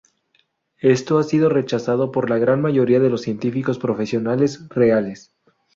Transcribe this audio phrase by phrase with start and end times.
[0.79, 5.35] Esto ha sido rechazado por la gran mayoría de los científicos profesionales reales.